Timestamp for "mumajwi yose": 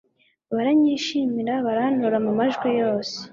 2.25-3.17